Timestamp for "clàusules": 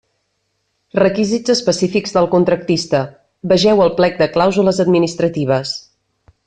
4.39-4.85